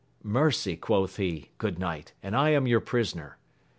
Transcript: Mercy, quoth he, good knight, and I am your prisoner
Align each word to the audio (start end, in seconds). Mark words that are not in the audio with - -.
Mercy, 0.23 0.75
quoth 0.75 1.17
he, 1.17 1.51
good 1.59 1.77
knight, 1.77 2.13
and 2.23 2.35
I 2.35 2.49
am 2.49 2.65
your 2.65 2.79
prisoner 2.81 3.37